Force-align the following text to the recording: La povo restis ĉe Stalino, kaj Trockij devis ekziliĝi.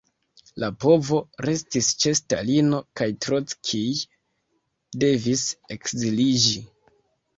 La 0.61 0.69
povo 0.83 1.17
restis 1.47 1.89
ĉe 2.03 2.13
Stalino, 2.19 2.79
kaj 3.01 3.09
Trockij 3.27 3.87
devis 5.05 5.45
ekziliĝi. 5.77 6.57